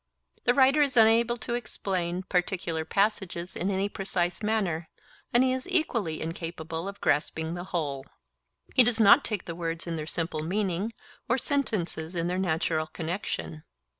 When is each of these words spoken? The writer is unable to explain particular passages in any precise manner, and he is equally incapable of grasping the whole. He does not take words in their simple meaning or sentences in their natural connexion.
The 0.45 0.55
writer 0.55 0.81
is 0.81 0.97
unable 0.97 1.37
to 1.37 1.53
explain 1.53 2.23
particular 2.23 2.83
passages 2.83 3.55
in 3.55 3.69
any 3.69 3.87
precise 3.87 4.41
manner, 4.41 4.89
and 5.31 5.43
he 5.43 5.53
is 5.53 5.69
equally 5.69 6.21
incapable 6.23 6.87
of 6.87 6.99
grasping 7.01 7.53
the 7.53 7.65
whole. 7.65 8.07
He 8.73 8.83
does 8.83 8.99
not 8.99 9.23
take 9.23 9.47
words 9.47 9.85
in 9.85 9.97
their 9.97 10.07
simple 10.07 10.41
meaning 10.41 10.91
or 11.29 11.37
sentences 11.37 12.15
in 12.15 12.25
their 12.25 12.39
natural 12.39 12.87
connexion. 12.87 13.63